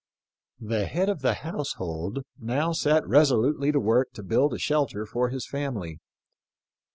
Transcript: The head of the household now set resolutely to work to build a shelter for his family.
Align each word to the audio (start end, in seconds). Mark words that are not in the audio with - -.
The 0.59 0.87
head 0.87 1.09
of 1.09 1.21
the 1.21 1.35
household 1.35 2.23
now 2.39 2.71
set 2.71 3.07
resolutely 3.07 3.71
to 3.71 3.79
work 3.79 4.13
to 4.13 4.23
build 4.23 4.51
a 4.51 4.57
shelter 4.57 5.05
for 5.05 5.29
his 5.29 5.45
family. 5.45 5.99